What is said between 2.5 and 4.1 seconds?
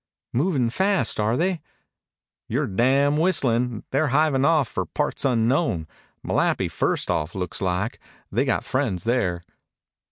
damn whistlin'. They're